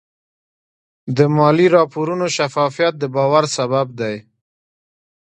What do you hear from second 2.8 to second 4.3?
د باور سبب دی.